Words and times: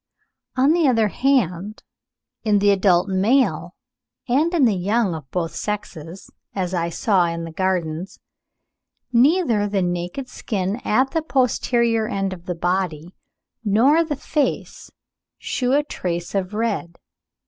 On 0.57 0.71
the 0.71 0.87
other 0.87 1.09
hand, 1.09 1.83
in 2.43 2.57
the 2.57 2.71
adult 2.71 3.07
male 3.07 3.75
and 4.27 4.51
in 4.51 4.65
the 4.65 4.73
young 4.75 5.13
of 5.13 5.29
both 5.29 5.53
sexes 5.53 6.31
(as 6.55 6.73
I 6.73 6.89
saw 6.89 7.25
in 7.27 7.43
the 7.43 7.51
Gardens), 7.51 8.17
neither 9.13 9.67
the 9.67 9.83
naked 9.83 10.27
skin 10.27 10.77
at 10.83 11.11
the 11.11 11.21
posterior 11.21 12.07
end 12.07 12.33
of 12.33 12.47
the 12.47 12.55
body, 12.55 13.15
nor 13.63 14.03
the 14.03 14.15
face, 14.15 14.89
shew 15.37 15.73
a 15.73 15.83
trace 15.83 16.33
of 16.33 16.55
red. 16.55 16.97